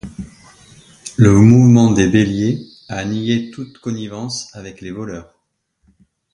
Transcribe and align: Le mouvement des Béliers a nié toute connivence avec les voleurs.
Le 1.15 1.31
mouvement 1.35 1.91
des 1.91 2.07
Béliers 2.07 2.65
a 2.89 3.05
nié 3.05 3.51
toute 3.51 3.77
connivence 3.77 4.47
avec 4.55 4.81
les 4.81 4.89
voleurs. 4.89 5.35